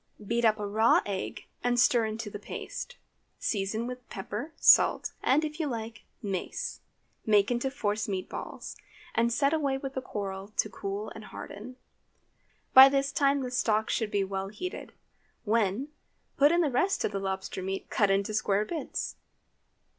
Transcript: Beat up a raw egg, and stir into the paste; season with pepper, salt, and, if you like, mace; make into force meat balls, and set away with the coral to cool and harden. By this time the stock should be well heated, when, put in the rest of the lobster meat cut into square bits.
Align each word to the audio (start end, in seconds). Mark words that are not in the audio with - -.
Beat 0.25 0.45
up 0.45 0.57
a 0.59 0.65
raw 0.65 1.01
egg, 1.05 1.45
and 1.63 1.79
stir 1.79 2.07
into 2.07 2.31
the 2.31 2.39
paste; 2.39 2.97
season 3.37 3.85
with 3.85 4.09
pepper, 4.09 4.51
salt, 4.55 5.11
and, 5.21 5.45
if 5.45 5.59
you 5.59 5.67
like, 5.67 6.05
mace; 6.23 6.79
make 7.23 7.51
into 7.51 7.69
force 7.69 8.07
meat 8.07 8.27
balls, 8.27 8.75
and 9.13 9.31
set 9.31 9.53
away 9.53 9.77
with 9.77 9.93
the 9.93 10.01
coral 10.01 10.47
to 10.57 10.69
cool 10.71 11.11
and 11.13 11.25
harden. 11.25 11.75
By 12.73 12.89
this 12.89 13.11
time 13.11 13.41
the 13.43 13.51
stock 13.51 13.91
should 13.91 14.09
be 14.09 14.23
well 14.23 14.47
heated, 14.47 14.93
when, 15.43 15.89
put 16.35 16.51
in 16.51 16.61
the 16.61 16.71
rest 16.71 17.05
of 17.05 17.11
the 17.11 17.19
lobster 17.19 17.61
meat 17.61 17.91
cut 17.91 18.09
into 18.09 18.33
square 18.33 18.65
bits. 18.65 19.17